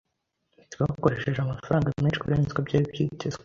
[0.73, 3.39] Twakoresheje amafaranga menshi kurenza uko byari byitezwe.